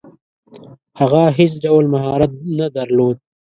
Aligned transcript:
هغه 0.99 1.21
هیڅ 1.37 1.51
ډول 1.65 1.85
مهارت 1.93 2.31
نه 2.57 2.67
درلود. 2.75 3.17